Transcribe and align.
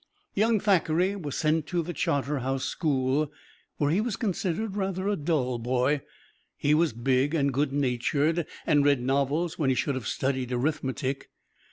Young 0.33 0.59
Thackeray 0.59 1.15
was 1.15 1.35
sent 1.37 1.67
to 1.67 1.83
the 1.83 1.93
Charterhouse 1.93 2.65
School, 2.65 3.31
where 3.77 3.91
he 3.91 4.01
was 4.01 4.15
considered 4.15 4.75
rather 4.75 5.07
a 5.07 5.15
dull 5.15 5.59
boy. 5.59 6.01
He 6.57 6.73
was 6.73 6.91
big 6.91 7.35
and 7.35 7.53
good 7.53 7.71
natured, 7.71 8.47
and 8.65 8.83
read 8.83 8.99
novels 9.03 9.59
when 9.59 9.69
he 9.69 9.75
should 9.75 9.93
have 9.93 10.07
studied 10.07 10.51
arithmetic. 10.51 11.29